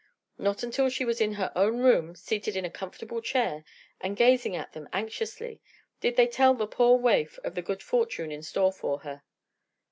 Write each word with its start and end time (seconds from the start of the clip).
Not 0.39 0.63
until 0.63 0.89
she 0.89 1.05
was 1.05 1.21
in 1.21 1.33
her 1.33 1.51
own 1.55 1.77
room, 1.77 2.15
seated 2.15 2.55
in 2.55 2.65
a 2.65 2.71
comfortable 2.71 3.21
chair 3.21 3.63
and 3.99 4.17
gazing 4.17 4.55
at 4.55 4.73
them 4.73 4.89
anxiously, 4.91 5.61
did 5.99 6.15
they 6.15 6.25
tell 6.25 6.55
the 6.55 6.65
poor 6.65 6.97
waif 6.97 7.37
of 7.43 7.53
the 7.53 7.61
good 7.61 7.83
fortune 7.83 8.31
in 8.31 8.41
store 8.41 8.71
for 8.73 9.01
her. 9.01 9.21